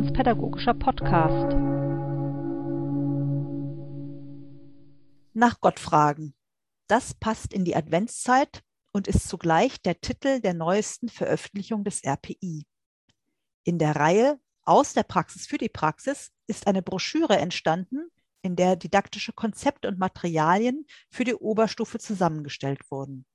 [0.00, 1.54] religionspädagogischer Podcast.
[5.34, 6.34] Nach Gott fragen.
[6.88, 12.64] Das passt in die Adventszeit und ist zugleich der Titel der neuesten Veröffentlichung des RPI.
[13.64, 18.10] In der Reihe Aus der Praxis für die Praxis ist eine Broschüre entstanden,
[18.42, 23.26] in der didaktische Konzepte und Materialien für die Oberstufe zusammengestellt wurden.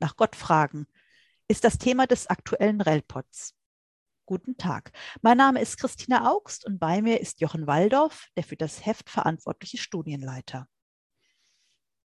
[0.00, 0.86] Nach Gott fragen
[1.48, 3.54] ist das Thema des aktuellen Relpots.
[4.32, 4.92] Guten Tag.
[5.20, 9.10] Mein Name ist Christina Augst und bei mir ist Jochen Waldorf, der für das Heft
[9.10, 10.66] verantwortliche Studienleiter.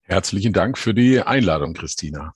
[0.00, 2.32] Herzlichen Dank für die Einladung, Christina.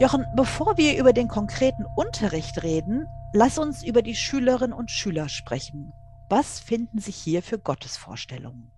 [0.00, 5.28] Jochen, bevor wir über den konkreten Unterricht reden, lass uns über die Schülerinnen und Schüler
[5.28, 5.92] sprechen.
[6.28, 8.70] Was finden sich hier für Gottesvorstellungen?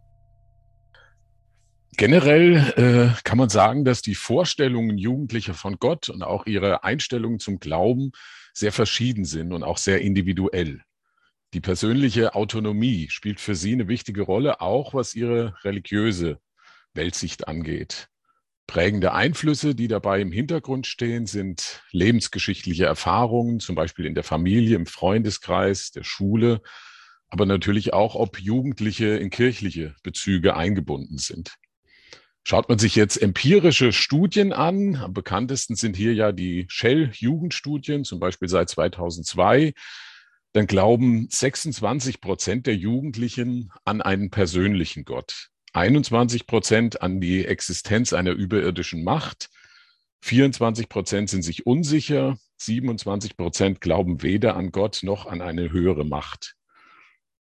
[1.97, 7.41] Generell äh, kann man sagen, dass die Vorstellungen Jugendlicher von Gott und auch ihre Einstellungen
[7.41, 8.13] zum Glauben
[8.55, 10.83] sehr verschieden sind und auch sehr individuell.
[11.53, 16.39] Die persönliche Autonomie spielt für sie eine wichtige Rolle, auch was ihre religiöse
[16.95, 18.09] Weltsicht angeht.
[18.69, 24.77] Prägende Einflüsse, die dabei im Hintergrund stehen, sind lebensgeschichtliche Erfahrungen, zum Beispiel in der Familie,
[24.77, 26.63] im Freundeskreis, der Schule,
[27.31, 31.55] aber natürlich auch, ob Jugendliche in kirchliche Bezüge eingebunden sind.
[32.43, 38.19] Schaut man sich jetzt empirische Studien an, am bekanntesten sind hier ja die Shell-Jugendstudien, zum
[38.19, 39.75] Beispiel seit 2002,
[40.53, 48.13] dann glauben 26 Prozent der Jugendlichen an einen persönlichen Gott, 21 Prozent an die Existenz
[48.13, 49.51] einer überirdischen Macht,
[50.23, 56.05] 24 Prozent sind sich unsicher, 27 Prozent glauben weder an Gott noch an eine höhere
[56.05, 56.57] Macht.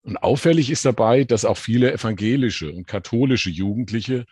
[0.03, 4.25] Und auffällig ist dabei, dass auch viele evangelische und katholische Jugendliche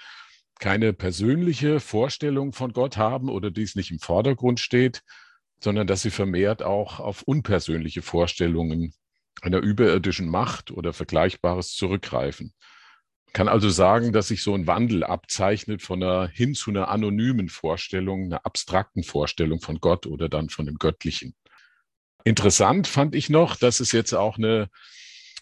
[0.59, 5.03] keine persönliche Vorstellung von Gott haben oder dies nicht im Vordergrund steht,
[5.62, 8.94] sondern dass sie vermehrt auch auf unpersönliche Vorstellungen
[9.41, 12.53] einer überirdischen Macht oder Vergleichbares zurückgreifen.
[13.28, 16.90] Man kann also sagen, dass sich so ein Wandel abzeichnet von einer hin zu einer
[16.90, 21.36] anonymen Vorstellung, einer abstrakten Vorstellung von Gott oder dann von dem Göttlichen.
[22.24, 24.69] Interessant fand ich noch, dass es jetzt auch eine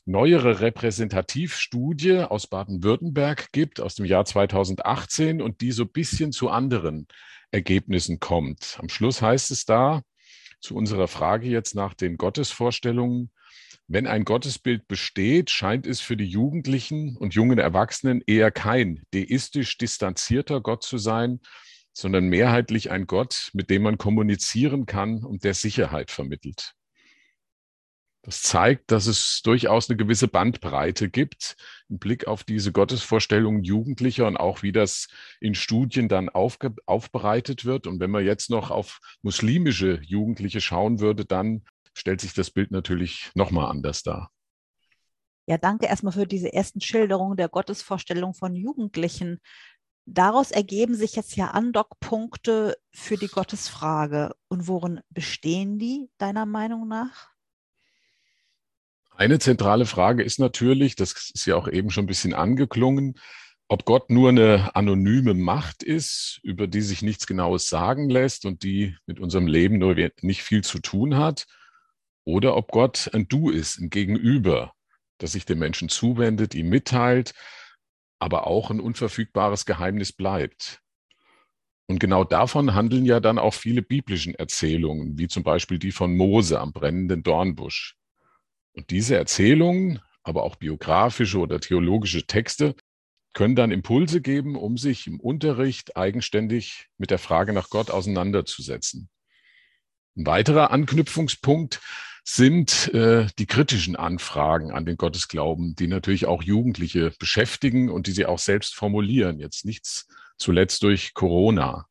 [0.07, 6.49] neuere Repräsentativstudie aus Baden-Württemberg gibt, aus dem Jahr 2018 und die so ein bisschen zu
[6.49, 7.07] anderen
[7.51, 8.77] Ergebnissen kommt.
[8.79, 10.01] Am Schluss heißt es da,
[10.61, 13.31] zu unserer Frage jetzt nach den Gottesvorstellungen,
[13.89, 19.77] wenn ein Gottesbild besteht, scheint es für die Jugendlichen und jungen Erwachsenen eher kein deistisch
[19.77, 21.39] distanzierter Gott zu sein,
[21.93, 26.76] sondern mehrheitlich ein Gott, mit dem man kommunizieren kann und der Sicherheit vermittelt.
[28.27, 31.55] Das zeigt, dass es durchaus eine gewisse Bandbreite gibt
[31.87, 35.07] im Blick auf diese Gottesvorstellungen Jugendlicher und auch wie das
[35.39, 37.87] in Studien dann aufbereitet wird.
[37.87, 42.69] Und wenn man jetzt noch auf muslimische Jugendliche schauen würde, dann stellt sich das Bild
[42.69, 44.29] natürlich nochmal anders dar.
[45.45, 49.39] Ja, danke erstmal für diese ersten Schilderungen der Gottesvorstellung von Jugendlichen.
[50.05, 54.35] Daraus ergeben sich jetzt ja Andockpunkte für die Gottesfrage.
[54.49, 57.36] Und worin bestehen die deiner Meinung nach?
[59.17, 63.15] Eine zentrale Frage ist natürlich, das ist ja auch eben schon ein bisschen angeklungen,
[63.67, 68.61] ob Gott nur eine anonyme Macht ist, über die sich nichts Genaues sagen lässt und
[68.61, 71.47] die mit unserem Leben nur nicht viel zu tun hat,
[72.25, 74.73] oder ob Gott ein Du ist, ein Gegenüber,
[75.17, 77.33] das sich dem Menschen zuwendet, ihm mitteilt,
[78.19, 80.83] aber auch ein unverfügbares Geheimnis bleibt.
[81.87, 86.15] Und genau davon handeln ja dann auch viele biblischen Erzählungen, wie zum Beispiel die von
[86.15, 87.97] Mose am brennenden Dornbusch.
[88.77, 92.75] Und diese Erzählungen, aber auch biografische oder theologische Texte,
[93.33, 99.09] können dann Impulse geben, um sich im Unterricht eigenständig mit der Frage nach Gott auseinanderzusetzen.
[100.15, 101.81] Ein weiterer Anknüpfungspunkt
[102.23, 108.11] sind äh, die kritischen Anfragen an den Gottesglauben, die natürlich auch Jugendliche beschäftigen und die
[108.11, 109.39] sie auch selbst formulieren.
[109.39, 110.07] Jetzt nichts
[110.37, 111.87] zuletzt durch Corona.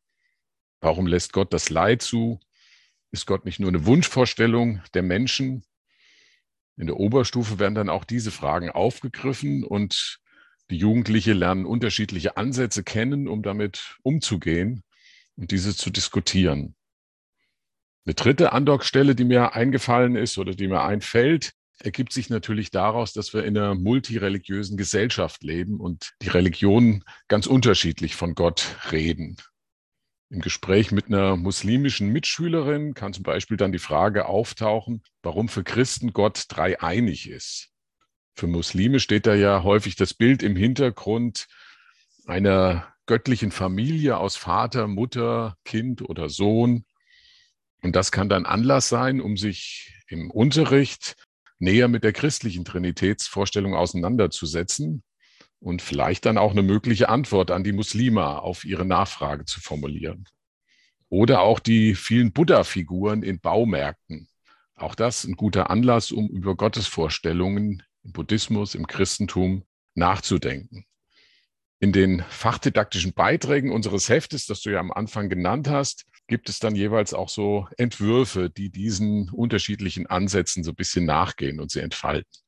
[0.81, 2.39] Warum lässt Gott das Leid zu?
[3.11, 5.65] Ist Gott nicht nur eine Wunschvorstellung der Menschen,
[6.77, 10.19] in der Oberstufe werden dann auch diese Fragen aufgegriffen und
[10.71, 14.83] die Jugendliche lernen unterschiedliche Ansätze kennen, um damit umzugehen
[15.37, 16.75] und diese zu diskutieren.
[18.05, 23.13] Eine dritte Andockstelle, die mir eingefallen ist oder die mir einfällt, ergibt sich natürlich daraus,
[23.13, 29.37] dass wir in einer multireligiösen Gesellschaft leben und die Religionen ganz unterschiedlich von Gott reden.
[30.29, 35.63] Im Gespräch mit einer muslimischen Mitschülerin kann zum Beispiel dann die Frage auftauchen, warum für
[35.63, 37.71] Christen Gott dreieinig ist.
[38.35, 41.47] Für Muslime steht da ja häufig das Bild im Hintergrund
[42.27, 46.85] einer göttlichen Familie aus Vater, Mutter, Kind oder Sohn.
[47.83, 51.15] Und das kann dann Anlass sein, um sich im Unterricht
[51.61, 55.05] näher mit der christlichen Trinitätsvorstellung auseinanderzusetzen
[55.61, 60.29] und vielleicht dann auch eine mögliche Antwort an die Muslime auf ihre Nachfrage zu formulieren.
[61.09, 64.29] Oder auch die vielen Buddha-Figuren in Baumärkten.
[64.75, 69.65] Auch das ein guter Anlass, um über Gottesvorstellungen im Buddhismus, im Christentum
[69.95, 70.85] nachzudenken.
[71.79, 76.59] In den fachdidaktischen Beiträgen unseres Heftes, das du ja am Anfang genannt hast, gibt es
[76.59, 81.81] dann jeweils auch so Entwürfe, die diesen unterschiedlichen Ansätzen so ein bisschen nachgehen und sie
[81.81, 82.46] entfalten.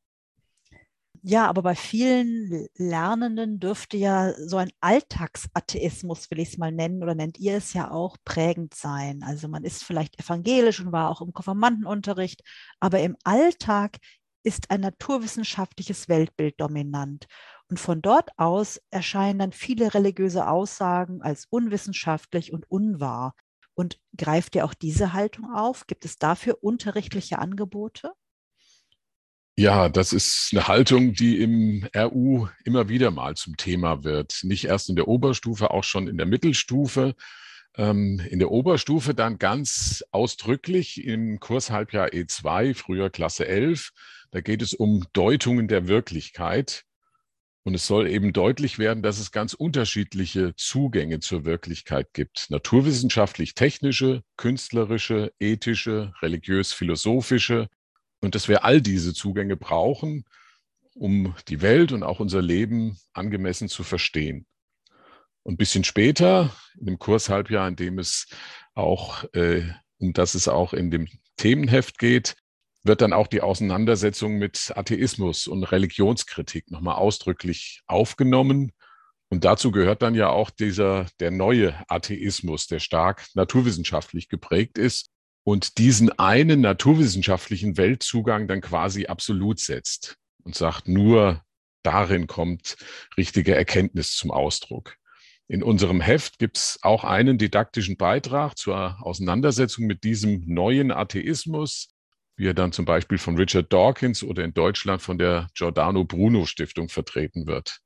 [1.23, 7.03] Ja, aber bei vielen Lernenden dürfte ja so ein Alltagsatheismus, will ich es mal nennen,
[7.03, 9.23] oder nennt ihr es ja auch, prägend sein.
[9.23, 12.43] Also man ist vielleicht evangelisch und war auch im Konfirmandenunterricht,
[12.81, 13.99] aber im Alltag
[14.44, 17.26] ist ein naturwissenschaftliches Weltbild dominant.
[17.69, 23.35] Und von dort aus erscheinen dann viele religiöse Aussagen als unwissenschaftlich und unwahr.
[23.75, 25.87] Und greift ihr auch diese Haltung auf?
[25.87, 28.12] Gibt es dafür unterrichtliche Angebote?
[29.58, 34.38] Ja, das ist eine Haltung, die im RU immer wieder mal zum Thema wird.
[34.44, 37.16] Nicht erst in der Oberstufe, auch schon in der Mittelstufe.
[37.76, 43.90] Ähm, in der Oberstufe dann ganz ausdrücklich im Kurshalbjahr E2, früher Klasse 11.
[44.31, 46.84] Da geht es um Deutungen der Wirklichkeit.
[47.64, 52.46] Und es soll eben deutlich werden, dass es ganz unterschiedliche Zugänge zur Wirklichkeit gibt.
[52.50, 57.69] Naturwissenschaftlich-technische, künstlerische, ethische, religiös-philosophische.
[58.20, 60.25] Und dass wir all diese Zugänge brauchen,
[60.94, 64.47] um die Welt und auch unser Leben angemessen zu verstehen.
[65.44, 68.26] Und ein bisschen später, in dem Kurshalbjahr, in dem es
[68.75, 69.62] auch, äh,
[69.99, 72.37] um das es auch in dem Themenheft geht,
[72.85, 78.73] wird dann auch die Auseinandersetzung mit Atheismus und Religionskritik nochmal ausdrücklich aufgenommen.
[79.31, 85.11] Und dazu gehört dann ja auch dieser, der neue Atheismus, der stark naturwissenschaftlich geprägt ist
[85.49, 91.43] und diesen einen naturwissenschaftlichen Weltzugang dann quasi absolut setzt und sagt, nur
[91.83, 92.77] darin kommt
[93.17, 94.97] richtige Erkenntnis zum Ausdruck.
[95.47, 101.95] In unserem Heft gibt es auch einen didaktischen Beitrag zur Auseinandersetzung mit diesem neuen Atheismus,
[102.37, 106.45] wie er dann zum Beispiel von Richard Dawkins oder in Deutschland von der Giordano Bruno
[106.45, 107.81] Stiftung vertreten wird.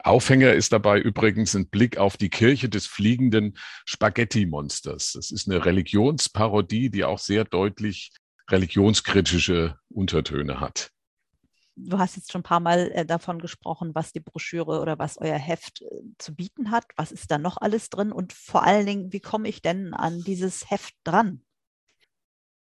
[0.00, 5.12] Aufhänger ist dabei übrigens ein Blick auf die Kirche des fliegenden Spaghetti-Monsters.
[5.12, 8.12] Das ist eine Religionsparodie, die auch sehr deutlich
[8.50, 10.92] religionskritische Untertöne hat
[11.76, 15.18] du hast jetzt schon ein paar Mal äh, davon gesprochen, was die Broschüre oder was
[15.18, 16.84] euer Heft äh, zu bieten hat.
[16.96, 18.12] Was ist da noch alles drin?
[18.12, 21.42] Und vor allen Dingen, wie komme ich denn an dieses Heft dran?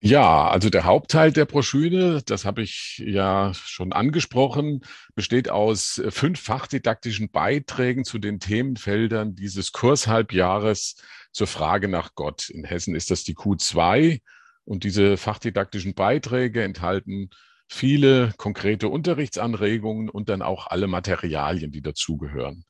[0.05, 4.81] Ja, also der Hauptteil der Broschüre, das habe ich ja schon angesprochen,
[5.15, 10.97] besteht aus äh, fünf fachdidaktischen Beiträgen zu den Themenfeldern dieses Kurshalbjahres
[11.31, 12.51] zur Frage nach Gott.
[12.51, 14.21] In Hessen ist das die Q2
[14.65, 17.31] und diese fachdidaktischen Beiträge enthalten
[17.69, 22.65] viele konkrete Unterrichtsanregungen und dann auch alle Materialien, die dazugehören.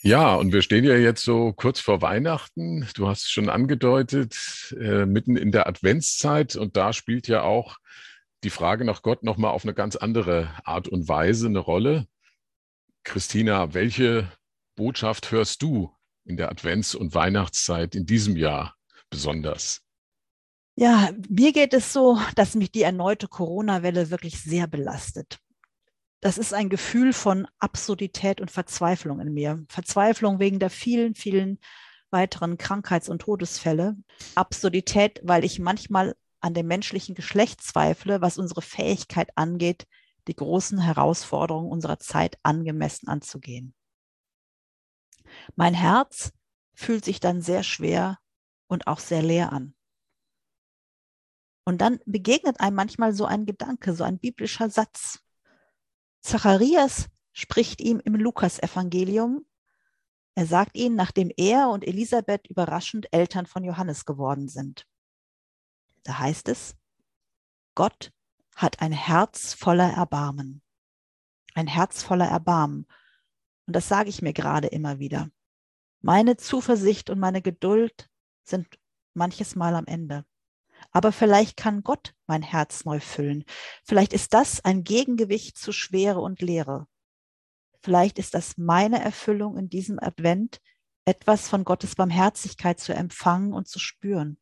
[0.04, 2.88] Ja, und wir stehen ja jetzt so kurz vor Weihnachten.
[2.94, 6.54] Du hast es schon angedeutet, äh, mitten in der Adventszeit.
[6.54, 7.78] Und da spielt ja auch
[8.42, 12.06] die Frage nach Gott nochmal auf eine ganz andere Art und Weise eine Rolle.
[13.04, 14.30] Christina, welche
[14.76, 15.92] Botschaft hörst du
[16.24, 18.76] in der Advents- und Weihnachtszeit in diesem Jahr
[19.10, 19.82] besonders?
[20.74, 25.38] Ja, mir geht es so, dass mich die erneute Corona-Welle wirklich sehr belastet.
[26.20, 29.64] Das ist ein Gefühl von Absurdität und Verzweiflung in mir.
[29.68, 31.58] Verzweiflung wegen der vielen, vielen
[32.10, 33.96] weiteren Krankheits- und Todesfälle.
[34.34, 39.86] Absurdität, weil ich manchmal an dem menschlichen Geschlecht zweifle, was unsere Fähigkeit angeht,
[40.28, 43.74] die großen Herausforderungen unserer Zeit angemessen anzugehen.
[45.56, 46.32] Mein Herz
[46.74, 48.18] fühlt sich dann sehr schwer
[48.66, 49.74] und auch sehr leer an.
[51.64, 55.20] Und dann begegnet einem manchmal so ein Gedanke, so ein biblischer Satz.
[56.20, 59.46] Zacharias spricht ihm im Lukasevangelium.
[60.34, 64.86] Er sagt ihn, nachdem er und Elisabeth überraschend Eltern von Johannes geworden sind.
[66.04, 66.76] Da heißt es,
[67.74, 68.12] Gott
[68.54, 70.62] hat ein Herz voller Erbarmen.
[71.54, 72.86] Ein Herz voller Erbarmen.
[73.66, 75.30] Und das sage ich mir gerade immer wieder.
[76.00, 78.10] Meine Zuversicht und meine Geduld
[78.42, 78.66] sind
[79.14, 80.24] manches Mal am Ende.
[80.90, 83.44] Aber vielleicht kann Gott mein Herz neu füllen.
[83.84, 86.88] Vielleicht ist das ein Gegengewicht zu Schwere und Leere.
[87.80, 90.60] Vielleicht ist das meine Erfüllung in diesem Advent,
[91.04, 94.38] etwas von Gottes Barmherzigkeit zu empfangen und zu spüren.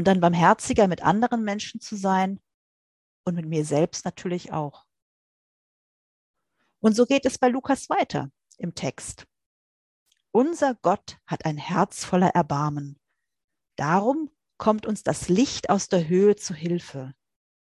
[0.00, 2.40] Und dann barmherziger mit anderen Menschen zu sein
[3.26, 4.86] und mit mir selbst natürlich auch.
[6.78, 9.26] Und so geht es bei Lukas weiter im Text.
[10.32, 12.98] Unser Gott hat ein Herz voller Erbarmen.
[13.76, 17.12] Darum kommt uns das Licht aus der Höhe zu Hilfe.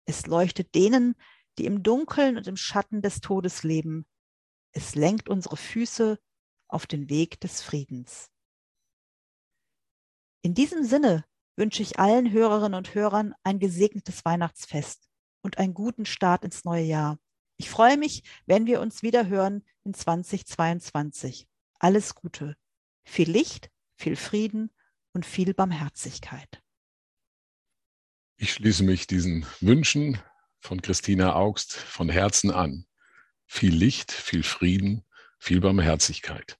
[0.06, 1.15] Es leuchtet denen,
[1.58, 4.06] die im Dunkeln und im Schatten des Todes leben.
[4.74, 6.20] Es lenkt unsere Füße
[6.67, 8.29] auf den Weg des Friedens.
[10.44, 11.25] In diesem Sinne
[11.58, 15.10] wünsche ich allen Hörerinnen und Hörern ein gesegnetes Weihnachtsfest
[15.42, 17.20] und einen guten Start ins neue Jahr.
[17.58, 21.48] Ich freue mich, wenn wir uns wieder hören in 2022.
[21.80, 22.56] Alles Gute,
[23.04, 24.72] viel Licht, viel Frieden
[25.14, 26.62] und viel Barmherzigkeit.
[28.38, 30.20] Ich schließe mich diesen Wünschen
[30.60, 32.86] von Christina Augst von Herzen an.
[33.48, 35.04] Viel Licht, viel Frieden,
[35.40, 36.60] viel Barmherzigkeit.